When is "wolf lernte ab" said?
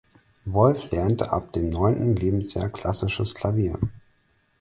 0.45-1.53